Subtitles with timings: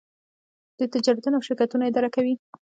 [0.77, 2.33] دوی تجارتونه او شرکتونه اداره کوي.